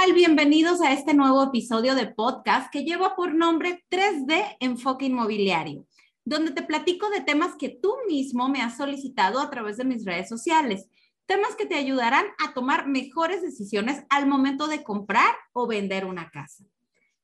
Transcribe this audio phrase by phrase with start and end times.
[0.00, 0.12] tal?
[0.12, 5.86] Bienvenidos a este nuevo episodio de podcast que lleva por nombre 3D Enfoque Inmobiliario,
[6.24, 10.04] donde te platico de temas que tú mismo me has solicitado a través de mis
[10.04, 10.88] redes sociales,
[11.26, 16.30] temas que te ayudarán a tomar mejores decisiones al momento de comprar o vender una
[16.30, 16.64] casa.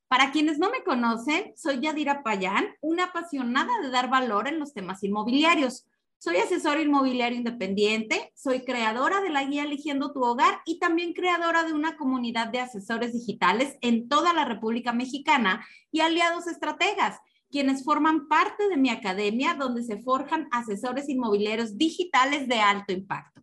[0.07, 4.75] Para quienes no me conocen, soy Yadira Payán, una apasionada de dar valor en los
[4.75, 5.87] temas inmobiliarios.
[6.23, 11.63] Soy asesora inmobiliario independiente, soy creadora de la guía Eligiendo tu Hogar y también creadora
[11.63, 17.17] de una comunidad de asesores digitales en toda la República Mexicana y aliados estrategas,
[17.51, 23.43] quienes forman parte de mi academia donde se forjan asesores inmobiliarios digitales de alto impacto.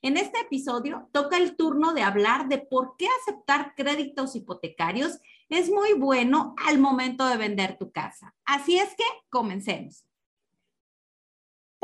[0.00, 5.18] En este episodio toca el turno de hablar de por qué aceptar créditos hipotecarios
[5.48, 8.36] es muy bueno al momento de vender tu casa.
[8.44, 10.04] Así es que comencemos.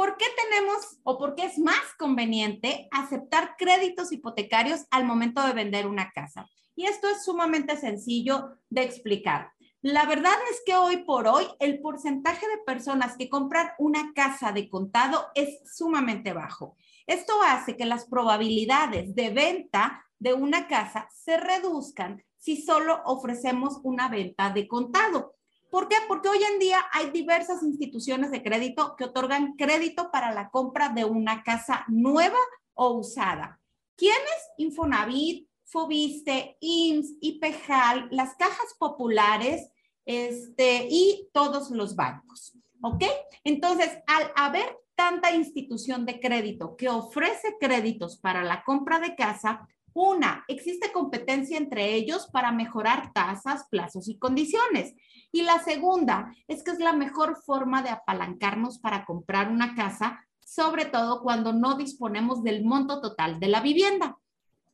[0.01, 5.53] ¿Por qué tenemos o por qué es más conveniente aceptar créditos hipotecarios al momento de
[5.53, 6.48] vender una casa?
[6.75, 9.53] Y esto es sumamente sencillo de explicar.
[9.83, 14.53] La verdad es que hoy por hoy el porcentaje de personas que compran una casa
[14.53, 16.79] de contado es sumamente bajo.
[17.07, 23.81] Esto hace que las probabilidades de venta de una casa se reduzcan si solo ofrecemos
[23.83, 25.35] una venta de contado.
[25.71, 25.97] ¿Por qué?
[26.09, 30.89] Porque hoy en día hay diversas instituciones de crédito que otorgan crédito para la compra
[30.89, 32.39] de una casa nueva
[32.75, 33.61] o usada.
[33.97, 34.51] ¿Quiénes?
[34.57, 39.71] Infonavit, Fobiste, IMSS, IPEJAL, las cajas populares
[40.05, 42.53] este, y todos los bancos.
[42.83, 43.05] ¿Ok?
[43.45, 49.69] Entonces, al haber tanta institución de crédito que ofrece créditos para la compra de casa,
[49.94, 54.94] una, existe competencia entre ellos para mejorar tasas, plazos y condiciones.
[55.33, 60.24] Y la segunda es que es la mejor forma de apalancarnos para comprar una casa,
[60.44, 64.18] sobre todo cuando no disponemos del monto total de la vivienda.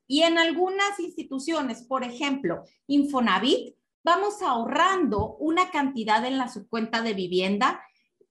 [0.06, 3.74] Y en algunas instituciones, por ejemplo, Infonavit,
[4.04, 7.82] vamos ahorrando una cantidad en la subcuenta de vivienda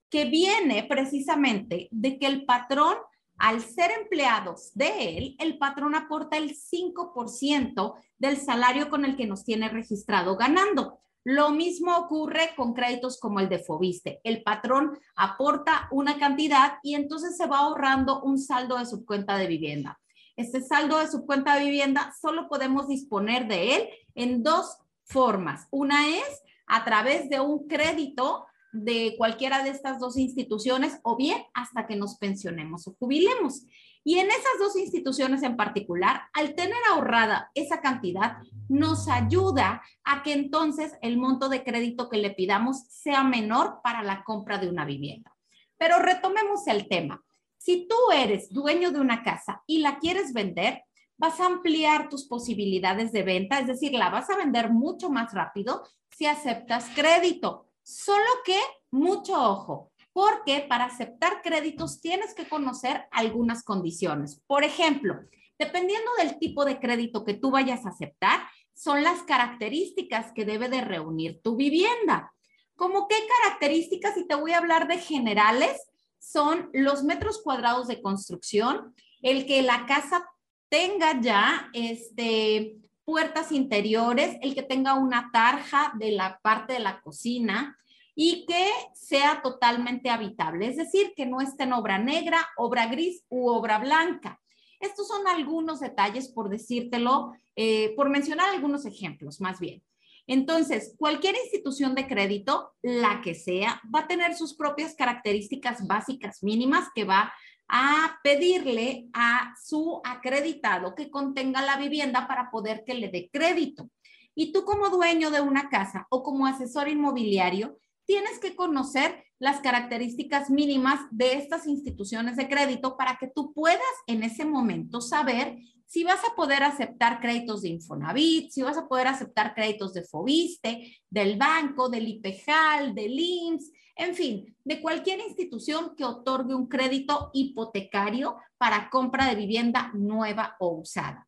[0.08, 2.96] que viene precisamente de que el patrón
[3.38, 9.26] al ser empleados de él, el patrón aporta el 5% del salario con el que
[9.26, 11.00] nos tiene registrado ganando.
[11.24, 14.20] Lo mismo ocurre con créditos como el de Fobiste.
[14.22, 19.36] El patrón aporta una cantidad y entonces se va ahorrando un saldo de su cuenta
[19.36, 19.98] de vivienda.
[20.36, 25.66] Este saldo de su cuenta de vivienda solo podemos disponer de él en dos formas.
[25.70, 28.46] Una es a través de un crédito
[28.84, 33.64] de cualquiera de estas dos instituciones o bien hasta que nos pensionemos o jubilemos.
[34.04, 38.36] Y en esas dos instituciones en particular, al tener ahorrada esa cantidad,
[38.68, 44.02] nos ayuda a que entonces el monto de crédito que le pidamos sea menor para
[44.02, 45.34] la compra de una vivienda.
[45.76, 47.22] Pero retomemos el tema.
[47.58, 50.84] Si tú eres dueño de una casa y la quieres vender,
[51.18, 55.32] vas a ampliar tus posibilidades de venta, es decir, la vas a vender mucho más
[55.32, 57.65] rápido si aceptas crédito.
[57.86, 58.58] Solo que
[58.90, 64.42] mucho ojo, porque para aceptar créditos tienes que conocer algunas condiciones.
[64.48, 65.20] Por ejemplo,
[65.56, 68.40] dependiendo del tipo de crédito que tú vayas a aceptar,
[68.74, 72.34] son las características que debe de reunir tu vivienda.
[72.74, 74.16] ¿Cómo qué características?
[74.16, 75.80] Y te voy a hablar de generales,
[76.18, 80.28] son los metros cuadrados de construcción, el que la casa
[80.68, 87.00] tenga ya este, puertas interiores, el que tenga una tarja de la parte de la
[87.00, 87.78] cocina
[88.16, 93.24] y que sea totalmente habitable, es decir, que no esté en obra negra, obra gris
[93.28, 94.40] u obra blanca.
[94.80, 99.82] Estos son algunos detalles, por decírtelo, eh, por mencionar algunos ejemplos, más bien.
[100.26, 106.42] Entonces, cualquier institución de crédito, la que sea, va a tener sus propias características básicas
[106.42, 107.32] mínimas que va
[107.68, 113.90] a pedirle a su acreditado que contenga la vivienda para poder que le dé crédito.
[114.34, 119.60] Y tú como dueño de una casa o como asesor inmobiliario, tienes que conocer las
[119.60, 125.58] características mínimas de estas instituciones de crédito para que tú puedas en ese momento saber
[125.86, 130.02] si vas a poder aceptar créditos de Infonavit, si vas a poder aceptar créditos de
[130.02, 136.68] Fobiste, del banco, del IPEJAL, del IMSS, en fin, de cualquier institución que otorgue un
[136.68, 141.26] crédito hipotecario para compra de vivienda nueva o usada.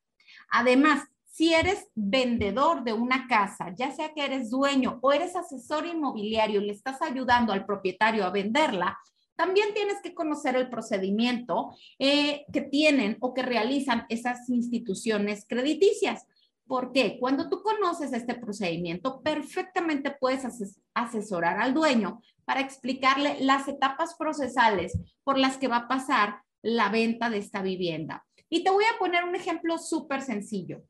[0.51, 5.87] Además, si eres vendedor de una casa, ya sea que eres dueño o eres asesor
[5.87, 8.99] inmobiliario y le estás ayudando al propietario a venderla,
[9.39, 11.71] también tienes que conocer el procedimiento
[12.01, 16.27] eh, que tienen o que realizan esas instituciones crediticias.
[16.67, 20.45] Porque cuando tú conoces este procedimiento, perfectamente puedes
[20.93, 26.89] asesorar al dueño para explicarle las etapas procesales por las que va a pasar la
[26.89, 28.27] venta de esta vivienda.
[28.51, 30.83] Y te voy a poner un ejemplo súper sencillo.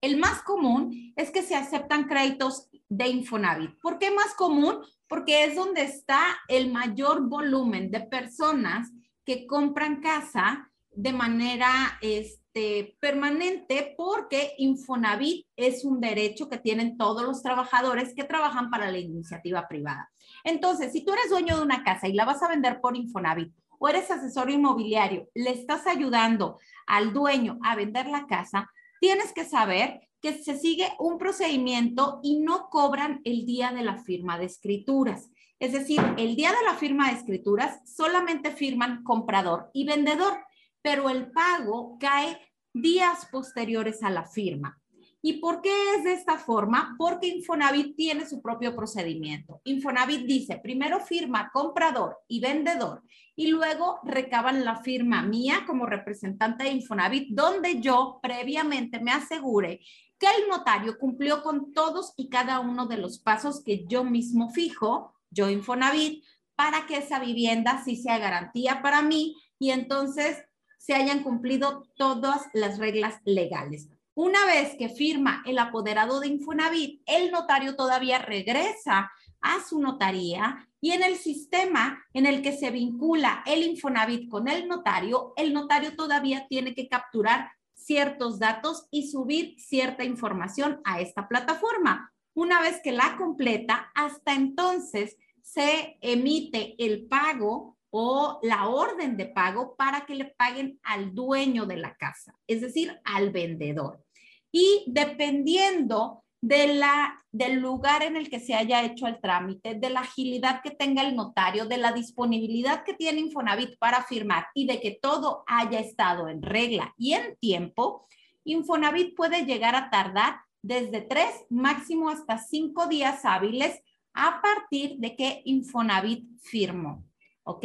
[0.00, 3.78] El más común es que se aceptan créditos de Infonavit.
[3.82, 4.78] ¿Por qué más común?
[5.08, 8.90] Porque es donde está el mayor volumen de personas
[9.24, 17.22] que compran casa de manera este, permanente porque Infonavit es un derecho que tienen todos
[17.22, 20.10] los trabajadores que trabajan para la iniciativa privada.
[20.44, 23.54] Entonces, si tú eres dueño de una casa y la vas a vender por Infonavit
[23.78, 28.68] o eres asesor inmobiliario, le estás ayudando al dueño a vender la casa,
[29.00, 33.98] tienes que saber que se sigue un procedimiento y no cobran el día de la
[34.02, 35.30] firma de escrituras.
[35.60, 40.34] Es decir, el día de la firma de escrituras solamente firman comprador y vendedor,
[40.82, 42.38] pero el pago cae
[42.72, 44.80] días posteriores a la firma.
[45.20, 46.94] ¿Y por qué es de esta forma?
[46.96, 49.60] Porque Infonavit tiene su propio procedimiento.
[49.64, 53.02] Infonavit dice, primero firma comprador y vendedor
[53.34, 59.80] y luego recaban la firma mía como representante de Infonavit, donde yo previamente me asegure
[60.18, 64.50] que el notario cumplió con todos y cada uno de los pasos que yo mismo
[64.50, 66.24] fijo, yo Infonavit,
[66.56, 70.44] para que esa vivienda sí sea garantía para mí y entonces
[70.78, 73.88] se hayan cumplido todas las reglas legales.
[74.14, 80.68] Una vez que firma el apoderado de Infonavit, el notario todavía regresa a su notaría
[80.80, 85.52] y en el sistema en el que se vincula el Infonavit con el notario, el
[85.52, 87.50] notario todavía tiene que capturar
[87.88, 92.12] ciertos datos y subir cierta información a esta plataforma.
[92.34, 99.24] Una vez que la completa, hasta entonces se emite el pago o la orden de
[99.24, 104.04] pago para que le paguen al dueño de la casa, es decir, al vendedor
[104.52, 109.90] y dependiendo de la, del lugar en el que se haya hecho el trámite, de
[109.90, 114.66] la agilidad que tenga el notario, de la disponibilidad que tiene Infonavit para firmar y
[114.66, 118.06] de que todo haya estado en regla y en tiempo,
[118.44, 123.80] Infonavit puede llegar a tardar desde tres, máximo hasta cinco días hábiles
[124.14, 127.04] a partir de que Infonavit firmó.
[127.44, 127.64] ¿Ok?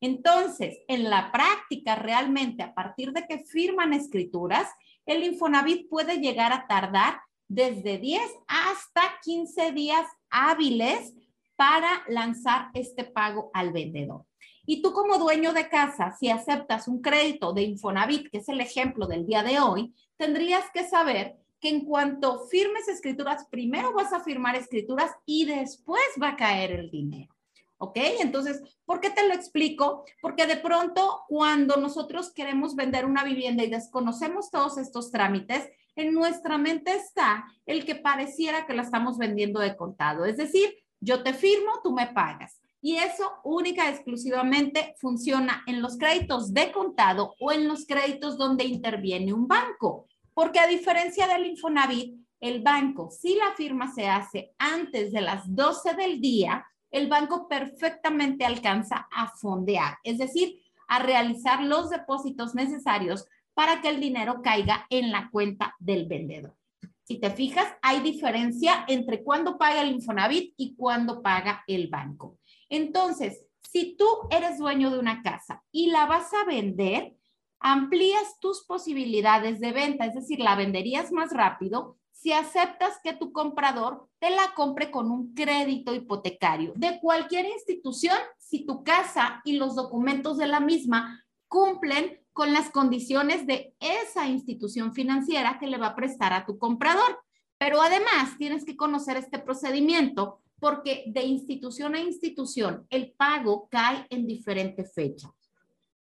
[0.00, 4.68] Entonces, en la práctica, realmente, a partir de que firman escrituras,
[5.04, 11.12] el Infonavit puede llegar a tardar desde 10 hasta 15 días hábiles
[11.56, 14.24] para lanzar este pago al vendedor.
[14.64, 18.60] Y tú como dueño de casa, si aceptas un crédito de Infonavit, que es el
[18.60, 24.12] ejemplo del día de hoy, tendrías que saber que en cuanto firmes escrituras, primero vas
[24.12, 27.34] a firmar escrituras y después va a caer el dinero.
[27.78, 27.96] ¿Ok?
[28.20, 30.04] Entonces, ¿por qué te lo explico?
[30.22, 36.14] Porque de pronto cuando nosotros queremos vender una vivienda y desconocemos todos estos trámites, en
[36.14, 40.24] nuestra mente está el que pareciera que la estamos vendiendo de contado.
[40.24, 42.60] Es decir, yo te firmo, tú me pagas.
[42.82, 48.38] Y eso única y exclusivamente funciona en los créditos de contado o en los créditos
[48.38, 50.06] donde interviene un banco.
[50.32, 55.54] Porque a diferencia del Infonavit, el banco, si la firma se hace antes de las
[55.54, 62.54] 12 del día, el banco perfectamente alcanza a fondear, es decir, a realizar los depósitos
[62.54, 63.26] necesarios
[63.60, 66.56] para que el dinero caiga en la cuenta del vendedor.
[67.04, 72.38] Si te fijas, hay diferencia entre cuándo paga el Infonavit y cuándo paga el banco.
[72.70, 77.14] Entonces, si tú eres dueño de una casa y la vas a vender,
[77.58, 83.30] amplías tus posibilidades de venta, es decir, la venderías más rápido si aceptas que tu
[83.30, 89.58] comprador te la compre con un crédito hipotecario de cualquier institución si tu casa y
[89.58, 95.78] los documentos de la misma cumplen con las condiciones de esa institución financiera que le
[95.78, 97.18] va a prestar a tu comprador.
[97.58, 104.06] Pero además tienes que conocer este procedimiento porque de institución a institución el pago cae
[104.10, 105.34] en diferente fecha.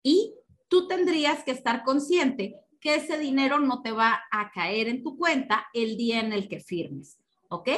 [0.03, 0.35] Y
[0.69, 5.17] tú tendrías que estar consciente que ese dinero no te va a caer en tu
[5.19, 7.19] cuenta el día en el que firmes.
[7.49, 7.69] ¿Ok?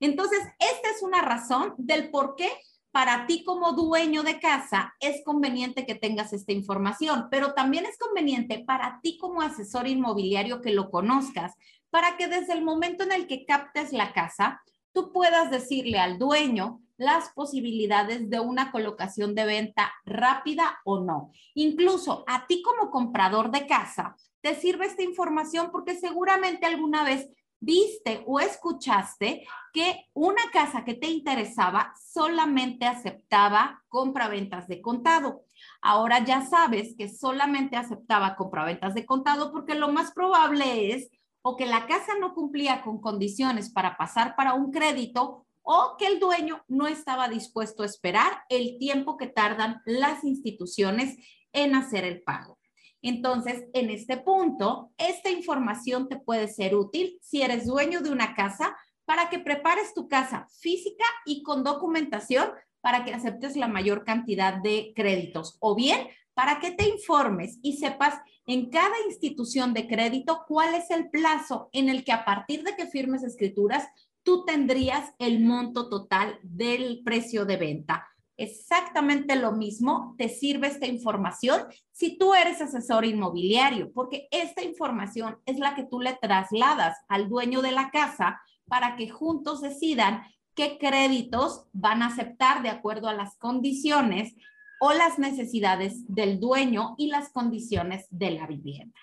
[0.00, 2.50] Entonces, esta es una razón del por qué
[2.92, 7.96] para ti como dueño de casa es conveniente que tengas esta información, pero también es
[7.98, 11.54] conveniente para ti como asesor inmobiliario que lo conozcas,
[11.90, 16.18] para que desde el momento en el que captes la casa, tú puedas decirle al
[16.18, 21.32] dueño las posibilidades de una colocación de venta rápida o no.
[21.54, 27.28] Incluso a ti como comprador de casa, te sirve esta información porque seguramente alguna vez
[27.60, 35.44] viste o escuchaste que una casa que te interesaba solamente aceptaba compraventas de contado.
[35.80, 41.10] Ahora ya sabes que solamente aceptaba compraventas de contado porque lo más probable es
[41.42, 46.06] o que la casa no cumplía con condiciones para pasar para un crédito o que
[46.06, 51.16] el dueño no estaba dispuesto a esperar el tiempo que tardan las instituciones
[51.52, 52.58] en hacer el pago.
[53.02, 58.34] Entonces, en este punto, esta información te puede ser útil si eres dueño de una
[58.34, 64.04] casa para que prepares tu casa física y con documentación para que aceptes la mayor
[64.04, 68.14] cantidad de créditos o bien para que te informes y sepas
[68.46, 72.74] en cada institución de crédito cuál es el plazo en el que a partir de
[72.76, 73.86] que firmes escrituras
[74.22, 78.08] tú tendrías el monto total del precio de venta.
[78.40, 81.60] Exactamente lo mismo te sirve esta información
[81.92, 87.28] si tú eres asesor inmobiliario, porque esta información es la que tú le trasladas al
[87.28, 90.22] dueño de la casa para que juntos decidan
[90.54, 94.34] qué créditos van a aceptar de acuerdo a las condiciones
[94.80, 98.98] o las necesidades del dueño y las condiciones de la vivienda.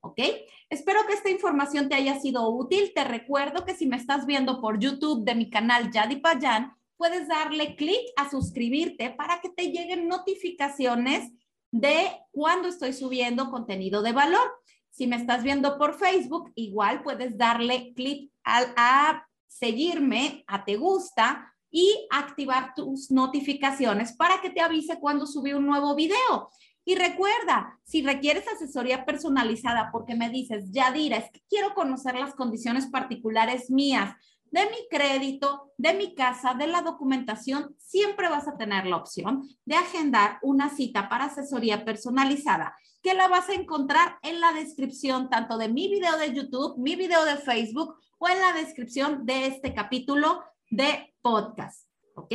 [0.00, 0.20] ¿Ok?
[0.70, 2.92] Espero que esta información te haya sido útil.
[2.94, 7.28] Te recuerdo que si me estás viendo por YouTube de mi canal Yadi Payan, puedes
[7.28, 11.30] darle clic a suscribirte para que te lleguen notificaciones
[11.70, 14.50] de cuando estoy subiendo contenido de valor.
[14.90, 21.52] Si me estás viendo por Facebook, igual puedes darle clic a, seguirme, a te gusta
[21.70, 26.50] y activar tus notificaciones para que te avise cuando subí un nuevo video.
[26.84, 32.34] Y recuerda, si requieres asesoría personalizada porque me dices, Yadira, es que quiero conocer las
[32.34, 34.14] condiciones particulares mías
[34.56, 39.46] de mi crédito, de mi casa, de la documentación, siempre vas a tener la opción
[39.66, 45.28] de agendar una cita para asesoría personalizada, que la vas a encontrar en la descripción
[45.28, 49.46] tanto de mi video de YouTube, mi video de Facebook o en la descripción de
[49.46, 51.86] este capítulo de podcast.
[52.14, 52.32] ¿Ok?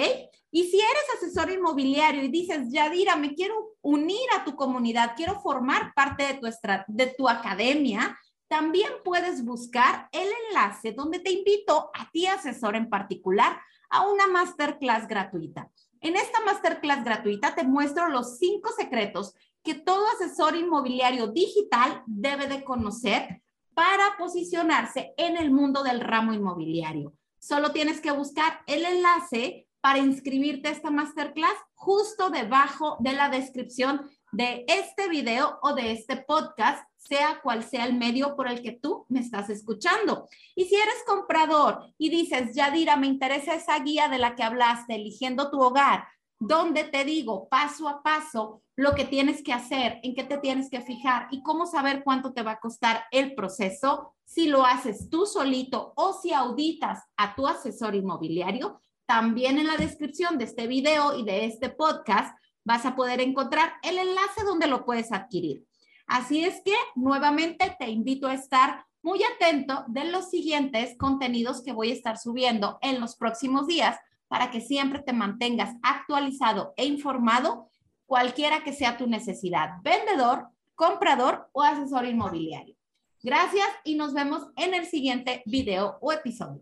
[0.52, 5.40] Y si eres asesor inmobiliario y dices, Yadira, me quiero unir a tu comunidad, quiero
[5.42, 6.48] formar parte de tu,
[6.88, 8.16] de tu academia,
[8.52, 14.28] también puedes buscar el enlace donde te invito a ti, asesor en particular, a una
[14.28, 15.72] masterclass gratuita.
[16.02, 22.48] En esta masterclass gratuita te muestro los cinco secretos que todo asesor inmobiliario digital debe
[22.48, 23.42] de conocer
[23.74, 27.14] para posicionarse en el mundo del ramo inmobiliario.
[27.40, 33.30] Solo tienes que buscar el enlace para inscribirte a esta masterclass justo debajo de la
[33.30, 38.62] descripción de este video o de este podcast, sea cual sea el medio por el
[38.62, 40.28] que tú me estás escuchando.
[40.56, 44.96] Y si eres comprador y dices, Yadira, me interesa esa guía de la que hablaste,
[44.96, 46.06] eligiendo tu hogar,
[46.40, 50.70] donde te digo paso a paso lo que tienes que hacer, en qué te tienes
[50.70, 55.10] que fijar y cómo saber cuánto te va a costar el proceso, si lo haces
[55.10, 60.68] tú solito o si auditas a tu asesor inmobiliario, también en la descripción de este
[60.68, 65.66] video y de este podcast vas a poder encontrar el enlace donde lo puedes adquirir.
[66.12, 71.72] Así es que nuevamente te invito a estar muy atento de los siguientes contenidos que
[71.72, 76.84] voy a estar subiendo en los próximos días para que siempre te mantengas actualizado e
[76.84, 77.70] informado
[78.06, 82.76] cualquiera que sea tu necesidad, vendedor, comprador o asesor inmobiliario.
[83.24, 86.62] Gracias y nos vemos en el siguiente video o episodio.